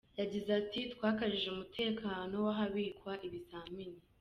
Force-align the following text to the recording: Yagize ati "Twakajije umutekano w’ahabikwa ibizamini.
Yagize 0.19 0.49
ati 0.61 0.79
"Twakajije 0.93 1.47
umutekano 1.51 2.35
w’ahabikwa 2.45 3.11
ibizamini. 3.25 3.99